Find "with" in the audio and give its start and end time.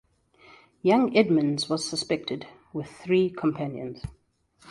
2.73-2.87